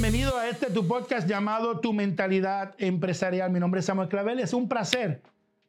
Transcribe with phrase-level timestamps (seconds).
[0.00, 3.50] bienvenido a este tu podcast llamado Tu Mentalidad Empresarial.
[3.52, 5.20] Mi nombre es Samuel Clavel es un placer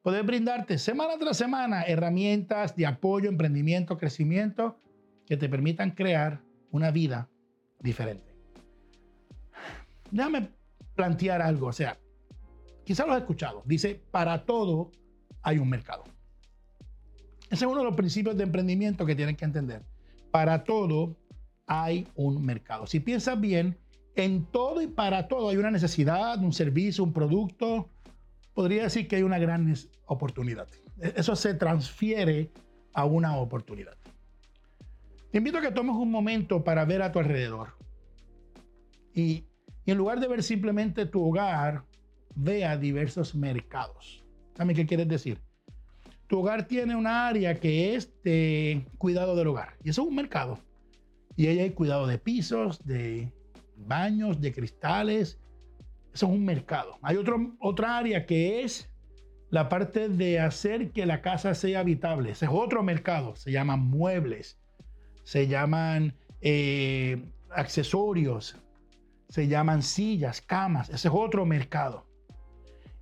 [0.03, 4.77] poder brindarte semana tras semana herramientas de apoyo, emprendimiento, crecimiento
[5.25, 6.39] que te permitan crear
[6.69, 7.27] una vida
[7.81, 8.33] diferente.
[10.11, 10.47] Déjame
[10.95, 11.99] plantear algo, o sea,
[12.85, 13.63] quizás lo has escuchado.
[13.65, 14.91] Dice, para todo
[15.41, 16.05] hay un mercado.
[17.49, 19.83] Ese es uno de los principios de emprendimiento que tienen que entender.
[20.31, 21.17] Para todo
[21.67, 22.87] hay un mercado.
[22.87, 23.77] Si piensas bien,
[24.15, 27.89] en todo y para todo hay una necesidad, un servicio, un producto.
[28.53, 29.73] Podría decir que hay una gran
[30.05, 30.67] oportunidad.
[31.01, 32.51] E-, eso se transfiere
[32.93, 33.97] a una oportunidad.
[35.31, 37.69] Te invito a que tomes un momento para ver a tu alrededor.
[39.13, 39.45] Y,
[39.85, 41.85] en lugar de ver simplemente tu hogar,
[42.35, 44.23] vea diversos mercados.
[44.55, 45.39] ¿Sabes qué quieres decir?
[46.27, 49.75] Tu hogar tiene un área que es de cuidado del hogar.
[49.83, 50.59] Y eso es un mercado.
[51.35, 53.31] Y ahí hay cuidado de pisos, de
[53.87, 55.39] baños, de cristales.
[56.13, 56.97] Eso es un mercado.
[57.01, 58.89] Hay otro, otra área que es
[59.49, 62.31] la parte de hacer que la casa sea habitable.
[62.31, 63.35] Ese es otro mercado.
[63.35, 64.59] Se llaman muebles,
[65.23, 68.57] se llaman eh, accesorios,
[69.29, 70.89] se llaman sillas, camas.
[70.89, 72.05] Ese es otro mercado.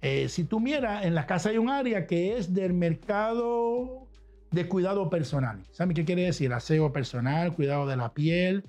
[0.02, 4.08] Eh, si tú miras, en la casa hay un área que es del mercado
[4.52, 5.64] de cuidado personal.
[5.72, 6.54] ¿Sabes qué quiere decir?
[6.54, 8.64] Aseo personal, cuidado de la piel,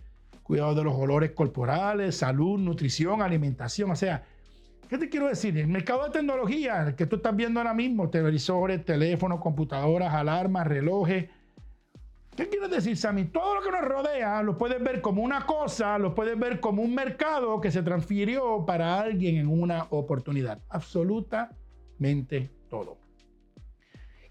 [0.51, 3.93] cuidado de los olores corporales, salud, nutrición, alimentación.
[3.93, 4.25] O sea,
[4.89, 5.57] ¿qué te quiero decir?
[5.57, 11.31] El mercado de tecnología, que tú estás viendo ahora mismo, televisores, teléfonos, computadoras, alarmas, relojes.
[12.35, 13.27] ¿Qué quiere decir, Sammy?
[13.27, 16.83] Todo lo que nos rodea lo puedes ver como una cosa, lo puedes ver como
[16.83, 20.59] un mercado que se transfirió para alguien en una oportunidad.
[20.69, 22.99] Absolutamente todo.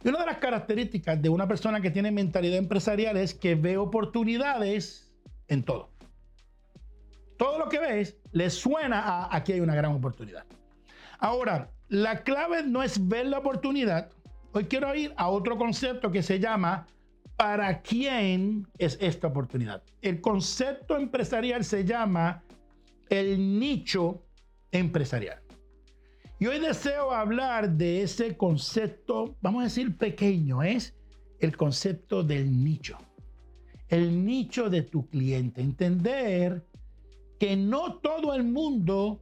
[0.03, 3.77] Y una de las características de una persona que tiene mentalidad empresarial es que ve
[3.77, 5.13] oportunidades
[5.47, 5.97] en todo.
[7.39, 10.45] Todo lo que ves le suena a aquí hay una gran oportunidad.
[11.19, 14.11] Ahora, la clave no es ver la oportunidad.
[14.51, 16.85] Hoy quiero ir a otro concepto que se llama
[17.37, 19.81] ¿para quién es esta oportunidad?
[20.01, 22.43] El concepto empresarial se llama
[23.07, 24.21] el nicho
[24.73, 25.41] empresarial.
[26.39, 30.93] Y hoy deseo hablar de ese concepto, vamos a decir pequeño, es
[31.39, 32.97] el concepto del nicho.
[33.87, 35.61] El nicho de tu cliente.
[35.61, 36.65] Entender
[37.39, 39.21] que no todo el mundo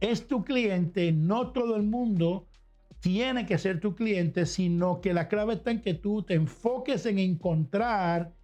[0.00, 2.46] es tu cliente, no todo el mundo
[3.00, 7.06] tiene que ser tu cliente, sino que la clave está en que tú te enfoques
[7.06, 8.34] en encontrar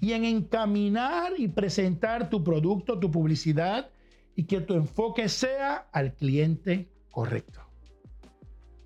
[0.00, 3.90] y en encaminar y presentar tu producto, tu publicidad
[4.34, 7.60] y que tu enfoque sea al cliente correcto.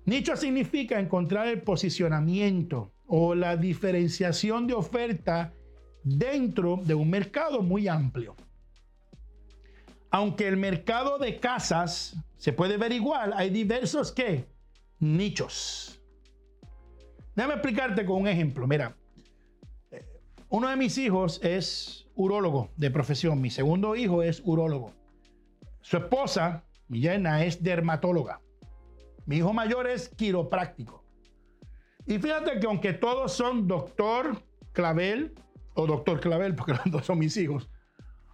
[0.05, 5.53] Nicho significa encontrar el posicionamiento o la diferenciación de oferta
[6.03, 8.35] dentro de un mercado muy amplio.
[10.11, 14.45] Aunque el mercado de casas se puede ver igual, hay diversos ¿qué?
[14.99, 16.01] nichos.
[17.35, 18.67] Déjame explicarte con un ejemplo.
[18.67, 18.95] Mira,
[19.91, 20.05] eh,
[20.49, 24.93] uno de mis hijos es urólogo de profesión, mi segundo hijo es urólogo.
[25.81, 28.41] Su esposa mi es dermatóloga.
[29.27, 31.03] Mi hijo mayor es quiropráctico.
[32.07, 34.41] Y fíjate que aunque todos son doctor
[34.73, 35.35] Clavel,
[35.75, 37.69] o doctor Clavel, porque los dos son mis hijos,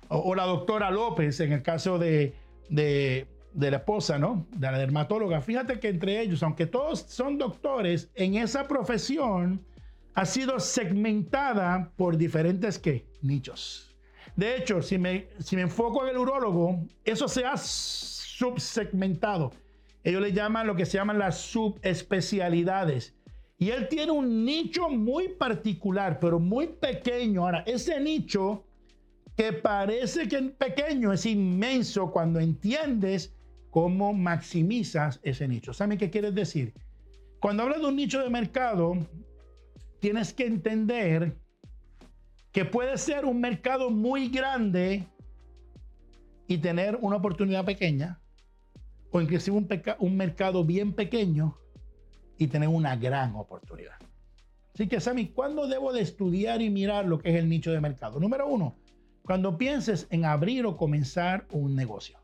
[0.10, 2.34] o, la doctora López en el caso de,
[2.70, 4.46] de, de, la esposa, ¿no?
[4.52, 5.42] De la dermatóloga.
[5.42, 9.66] Fíjate que entre ellos, aunque todos son doctores, en esa profesión
[10.14, 13.06] ha sido segmentada por diferentes ¿qué?
[13.22, 13.96] nichos.
[14.36, 19.52] De hecho, si me, si me enfoco en el urólogo, eso se ha subsegmentado.
[20.04, 23.16] Ellos le llaman lo que se llaman las subespecialidades.
[23.58, 27.44] Y él tiene un nicho muy particular, pero muy pequeño.
[27.44, 28.66] Ahora, ese nicho
[29.36, 33.34] que parece que es pequeño es inmenso cuando entiendes
[33.70, 35.74] cómo maximizas ese nicho.
[35.74, 36.74] ¿Saben qué quieres decir?
[37.40, 38.96] Cuando hablas de un nicho de mercado,
[40.00, 41.38] tienes que entender
[42.52, 45.06] que puede ser un mercado muy grande
[46.48, 48.22] y tener una oportunidad pequeña
[49.12, 49.68] o inclusive un,
[50.00, 51.58] un mercado bien pequeño
[52.38, 53.96] y tener una gran oportunidad.
[54.74, 57.82] Así que, Sammy, ¿cuándo debo de estudiar y mirar lo que es el nicho de
[57.82, 58.20] mercado?
[58.20, 58.76] Número uno,
[59.26, 62.20] cuando pienses en abrir o comenzar un negocio.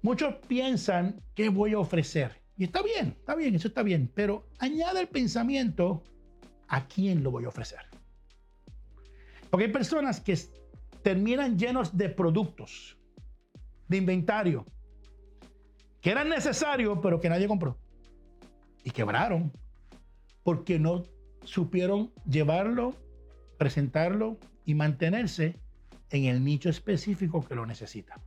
[0.00, 2.40] Muchos piensan, ¿qué voy a ofrecer?
[2.56, 6.02] Y está bien, está bien, eso está bien, pero añade el pensamiento,
[6.68, 7.80] ¿a quién lo voy a ofrecer?
[9.50, 10.38] Porque hay personas que
[11.02, 12.96] terminan llenos de productos,
[13.88, 14.66] de inventario,
[16.00, 17.76] que eran necesarios, pero que nadie compró.
[18.84, 19.52] Y quebraron
[20.44, 21.04] porque no
[21.42, 22.94] supieron llevarlo,
[23.56, 24.38] presentarlo
[24.68, 25.56] y mantenerse
[26.10, 28.20] en el nicho específico que lo necesita.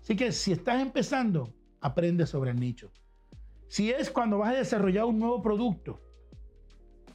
[0.00, 2.92] Así que si estás empezando, aprende sobre el nicho.
[3.66, 6.00] Si es cuando vas a desarrollar un nuevo producto,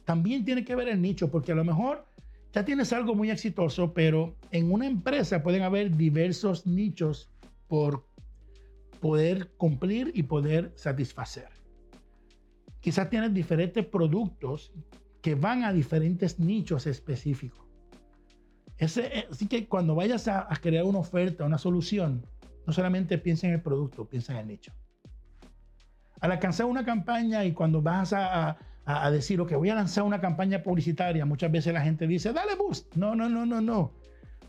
[0.04, 2.04] también tiene que ver el nicho, porque a lo mejor
[2.52, 7.30] ya tienes algo muy exitoso, pero en una empresa pueden haber diversos nichos
[7.68, 8.04] por
[9.00, 11.48] poder cumplir y poder satisfacer.
[12.82, 14.72] Quizás tienes diferentes productos
[15.22, 17.69] que van a diferentes nichos específicos.
[18.80, 22.24] Ese, así que cuando vayas a, crear una oferta, una solución,
[22.66, 24.72] no solamente piensa en el producto, piensa en el nicho.
[26.18, 28.56] Al alcanzar una campaña y cuando vas a,
[28.86, 32.54] a, decir, ok, voy a lanzar una campaña publicitaria, muchas veces la gente dice, dale
[32.54, 32.96] boost.
[32.96, 33.92] No, no, no, no, no.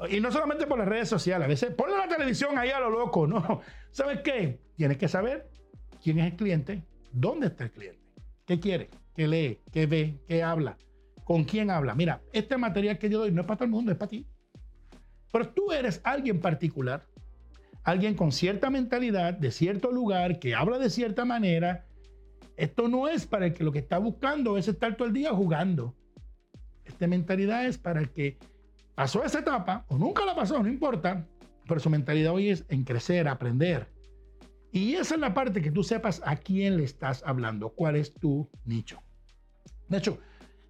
[0.10, 2.90] Y no solamente por las redes sociales, a veces ponle la televisión ahí a lo
[2.90, 3.62] loco, ¿no?
[3.92, 4.62] ¿Sabes qué?
[4.78, 5.50] Tienes que saber
[6.02, 8.00] quién es el cliente, dónde está el cliente,
[8.46, 10.78] qué quiere, qué lee, qué ve, qué habla,
[11.32, 11.96] con quién habla.
[11.96, 14.28] Mira, este material que yo doy no es para todo el mundo, es para ti.
[15.32, 17.08] Pero tú eres alguien particular,
[17.86, 21.86] alguien con cierta mentalidad, de cierto lugar, que habla de cierta manera,
[22.58, 25.32] esto no es para el que lo que está buscando es estar todo el día
[25.32, 25.96] jugando.
[26.84, 28.38] Esta mentalidad es para el que
[28.94, 31.26] pasó esa etapa o nunca la pasó, no importa,
[31.66, 33.88] pero su mentalidad hoy es en crecer, aprender.
[34.74, 38.14] Y esa es la parte que tú sepas a quién le estás hablando, cuál es
[38.16, 39.02] tu nicho.
[39.88, 40.20] De hecho,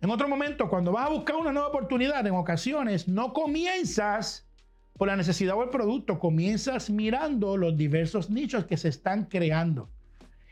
[0.01, 4.48] en otro momento, cuando vas a buscar una nueva oportunidad, en ocasiones no comienzas
[4.98, 9.89] por la necesidad o el producto, comienzas mirando los diversos nichos que se están creando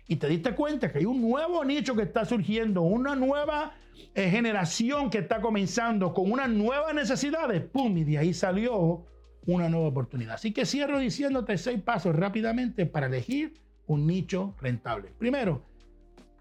[0.09, 3.73] y te diste cuenta que hay un nuevo nicho que está surgiendo, una nueva
[4.15, 7.95] eh, generación que está comenzando con unas nuevas necesidades, ¡pum!
[7.95, 9.05] Y de ahí salió
[9.45, 10.33] una nueva oportunidad.
[10.33, 13.53] Así que cierro diciéndote seis pasos rápidamente para elegir
[13.85, 15.13] un nicho rentable.
[15.19, 15.63] Primero,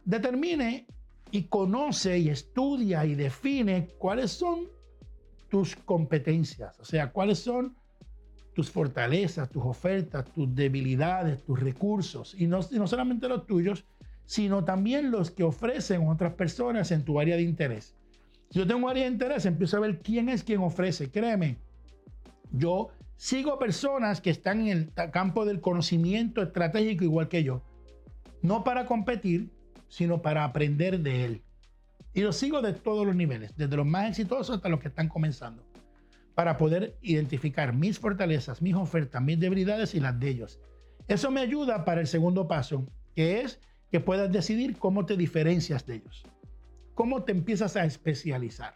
[0.06, 0.86] determine
[1.30, 4.68] y conoce y estudia y define cuáles son
[5.48, 7.76] tus competencias, o sea, cuáles son
[8.54, 13.84] tus fortalezas, tus ofertas, tus debilidades, tus recursos, y no, no solamente los tuyos,
[14.26, 17.94] sino también los que ofrecen otras personas en tu área de interés.
[18.50, 21.10] Si yo tengo área de interés, empiezo a ver quién es quien ofrece.
[21.10, 21.56] Créeme,
[22.50, 27.62] yo sigo personas que están en el campo del conocimiento estratégico igual que yo.
[28.42, 29.50] No para competir,
[29.88, 31.42] sino para aprender de él.
[32.14, 35.08] Y los sigo de todos los niveles, desde los más exitosos hasta los que están
[35.08, 35.64] comenzando
[36.38, 40.60] para poder identificar mis fortalezas, mis ofertas, mis debilidades y las de ellos.
[41.08, 42.86] Eso me ayuda para el segundo paso,
[43.16, 46.24] que es que puedas decidir cómo te diferencias de ellos,
[46.94, 48.74] cómo te empiezas a especializar.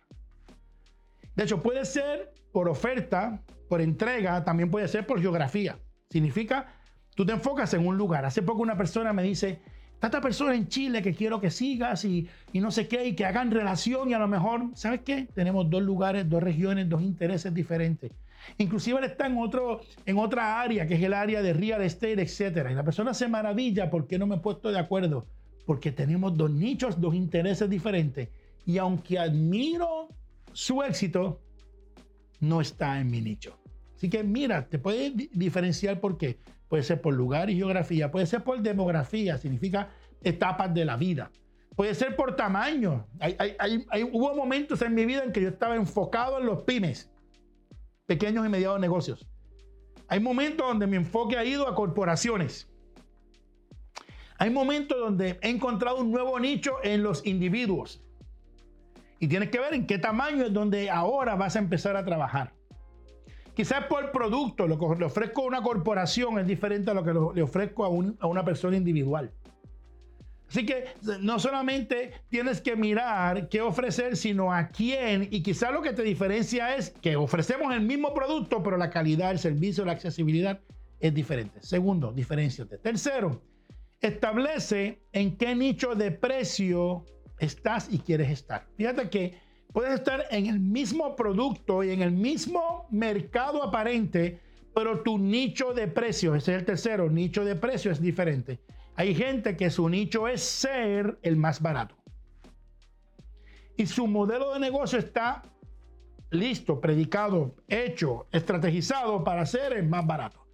[1.36, 5.78] De hecho, puede ser por oferta, por entrega, también puede ser por geografía.
[6.10, 6.74] Significa,
[7.14, 8.24] tú te enfocas en un lugar.
[8.24, 9.62] Hace poco una persona me dice,
[10.02, 13.24] tanta persona en Chile que quiero que sigas y, y, no sé qué, y que
[13.24, 15.28] hagan relación y a lo mejor, ¿sabes qué?
[15.32, 18.10] Tenemos dos lugares, dos regiones, dos intereses diferentes.
[18.58, 22.20] Inclusive él está en, otro, en otra área, que es el área de real estate,
[22.20, 22.66] etc.
[22.72, 25.24] Y la persona se maravilla, ¿por qué no me he puesto de acuerdo?
[25.66, 28.28] Porque tenemos dos nichos, dos intereses diferentes.
[28.66, 30.08] Y aunque admiro
[30.52, 31.40] su éxito,
[32.40, 33.56] no está en mi nicho.
[34.02, 38.26] Así que mira, te puedes diferenciar por qué puede ser por lugar y geografía, puede
[38.26, 39.90] ser por demografía, significa
[40.24, 41.30] etapas de la vida.
[41.76, 43.06] Puede ser por tamaño.
[44.10, 47.12] hubo momentos en mi vida en que yo estaba enfocado en los pymes,
[48.04, 49.24] pequeños y mediados negocios.
[50.08, 52.68] Hay momentos donde mi enfoque ha ido a corporaciones.
[54.36, 58.02] Hay momentos donde he encontrado un nuevo nicho en los individuos.
[59.20, 62.52] Y tienes que ver en qué tamaño es donde ahora vas a empezar a trabajar.
[63.54, 67.12] Quizás por producto, lo que le ofrezco a una corporación es diferente a lo que
[67.34, 69.30] le ofrezco a, una persona individual.
[70.48, 70.84] Así que
[71.20, 75.28] no solamente tienes que mirar qué ofrecer, sino a quién.
[75.30, 79.30] Y quizás lo que te diferencia es que ofrecemos el mismo producto, pero la calidad,
[79.30, 80.60] el servicio, la accesibilidad
[81.00, 81.58] es diferente.
[81.62, 82.76] Segundo, diferenciate.
[82.76, 83.42] Tercero,
[84.00, 87.06] establece en qué nicho de precio
[87.38, 88.66] estás y quieres estar.
[88.76, 89.40] Fíjate que
[89.72, 94.40] Puedes estar en el mismo producto y en el mismo mercado aparente,
[94.74, 98.60] pero tu nicho de precio, ese es el tercero, nicho de precio es diferente.
[98.96, 101.96] Hay gente que su nicho es ser el más barato.
[103.76, 105.42] Y su modelo de negocio está
[106.30, 110.46] listo, predicado, hecho, estrategizado para ser el más barato.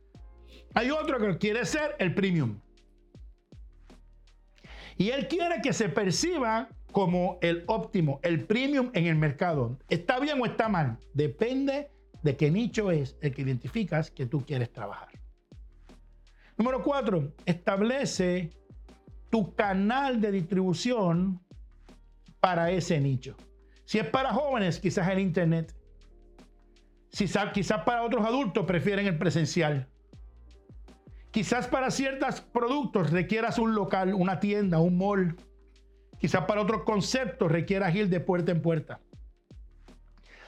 [0.75, 2.61] Hay otro que quiere ser el premium.
[4.97, 6.69] Y él quiere que se perciba
[6.99, 9.79] como el óptimo, el premium en el mercado.
[9.89, 10.99] ¿Está bien o está mal?
[11.15, 11.93] Depende
[12.25, 15.09] de qué nicho es el que identificas que tú quieres trabajar.
[16.57, 18.51] Número cuatro, establece
[19.31, 21.41] tu canal de distribución
[22.41, 23.37] para ese nicho.
[23.85, 25.77] Si es para jóvenes, quizás el Internet.
[27.13, 29.87] Quizás para otros adultos prefieren el presencial.
[31.31, 35.37] Quizás para ciertos productos requieras un local, una tienda, un mall.
[36.19, 39.01] Quizás para otros conceptos requieras ir de puerta en puerta.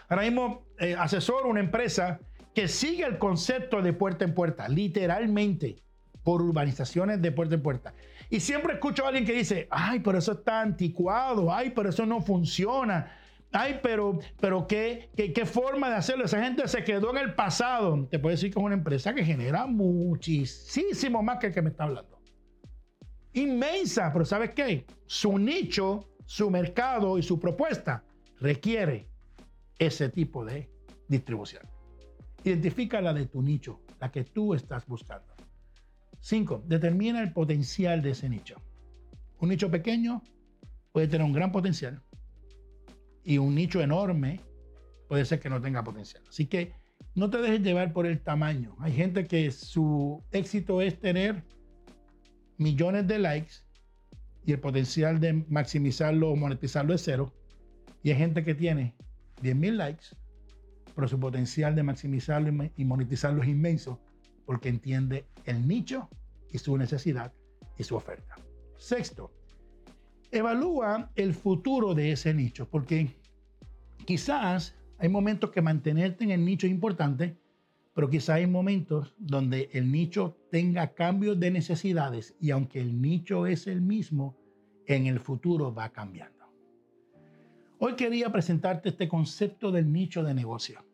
[0.09, 2.21] Ahora mismo eh, asesoro una empresa
[2.55, 5.77] que sigue el concepto de puerta en puerta, literalmente,
[6.25, 7.95] por urbanizaciones de puerta en puerta.
[8.29, 12.05] Y siempre escucho a alguien que dice, ay, pero eso está anticuado, ay, pero eso
[12.07, 13.13] no funciona.
[13.53, 16.25] Ay, pero, pero ¿qué, qué, forma de hacerlo.
[16.25, 18.07] Esa gente se quedó en el pasado.
[18.09, 21.71] Te puedo decir que es una empresa que genera muchísimo más que el que me
[21.71, 22.20] está hablando.
[23.33, 24.87] Inmensa, pero ¿sabes qué?
[25.07, 28.05] Su nicho, su mercado y su propuesta
[28.41, 29.09] requiere
[29.79, 30.69] ese tipo de
[31.09, 31.63] distribución.
[32.45, 35.35] Identifica la de tu nicho, la que tú estás buscando.
[36.21, 38.57] Cinco, determina el potencial de ese nicho.
[39.39, 40.23] Un nicho pequeño
[40.93, 42.03] puede tener un gran potencial
[43.25, 44.41] y un nicho enorme
[45.09, 46.23] puede ser que no tenga potencial.
[46.29, 46.75] Así que
[47.15, 48.77] no te dejes llevar por el tamaño.
[48.81, 51.45] Hay gente que su éxito es tener
[52.61, 53.55] millones de likes
[54.45, 57.33] y el potencial de maximizarlo o monetizarlo es cero.
[58.03, 58.95] Y hay gente que tiene
[59.43, 60.09] 10 mil likes,
[60.95, 63.99] pero su potencial de maximizarlo y monetizarlo es inmenso
[64.45, 66.11] porque entiende el nicho
[66.53, 67.33] y su necesidad
[67.79, 68.37] y su oferta.
[68.77, 69.33] Sexto,
[70.31, 73.17] evalúa el futuro de ese nicho, porque
[74.05, 77.39] quizás hay momentos que mantenerte en el nicho es importante,
[77.95, 83.47] pero quizás hay momentos donde el nicho tenga cambios de necesidades y aunque el nicho
[83.47, 84.37] es el mismo,
[84.87, 86.47] en el futuro va cambiando.
[87.79, 90.85] Hoy quería presentarte este concepto del nicho de negocio.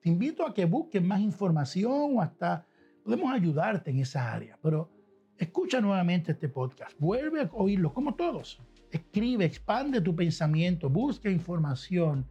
[0.00, 2.66] Te invito a que busques más información o hasta
[3.04, 4.90] podemos ayudarte en esa área, pero
[5.36, 8.60] escucha nuevamente este podcast, vuelve a oírlo como todos
[8.92, 12.26] escribe, expande tu pensamiento, busca información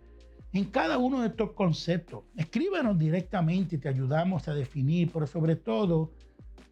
[0.53, 2.23] en cada uno de estos conceptos.
[2.35, 6.11] Escríbenos directamente y te ayudamos a definir, pero sobre todo,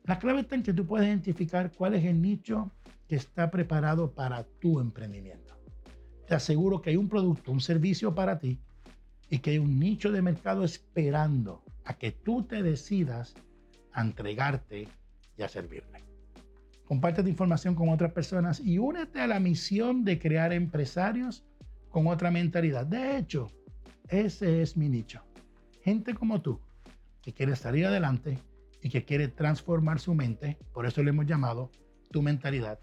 [0.03, 2.71] la clave está en que tú puedes identificar cuál es el nicho
[3.07, 5.55] que está preparado para tu emprendimiento.
[6.27, 8.59] Te aseguro que hay un producto, un servicio para ti
[9.29, 13.33] y que hay un nicho de mercado esperando a que tú te decidas
[13.93, 14.88] a entregarte
[15.38, 16.03] y a servirle.
[16.86, 21.43] Comparte tu información con otras personas y únete a la misión de crear empresarios
[21.89, 22.86] con otra mentalidad.
[22.86, 23.51] De hecho,
[24.09, 25.21] ese es mi nicho.
[25.81, 26.59] Gente como tú,
[27.21, 28.39] que quiere salir adelante
[28.81, 31.71] y que quiere transformar su mente, por eso le hemos llamado
[32.11, 32.79] tu mentalidad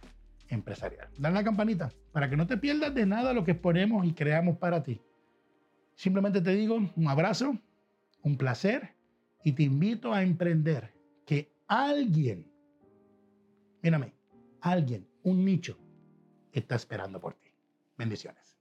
[0.49, 1.09] empresarial.
[1.19, 4.59] Dale la campanita para que no te pierdas de nada lo que ponemos y creamos
[4.59, 5.01] para ti.
[5.95, 7.59] Simplemente te digo un abrazo,
[8.23, 8.95] un placer
[9.45, 12.47] y te invito a emprender que alguien
[13.87, 14.13] mírame,
[14.63, 15.79] alguien, un nicho
[16.51, 17.51] está esperando por ti.
[17.97, 18.56] Bendiciones.